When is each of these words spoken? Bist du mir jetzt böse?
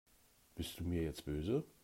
Bist 0.55 0.79
du 0.79 0.83
mir 0.83 1.03
jetzt 1.03 1.25
böse? 1.25 1.63